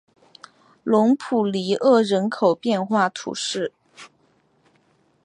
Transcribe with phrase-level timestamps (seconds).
[0.83, 3.71] 隆普尼厄人口变化图示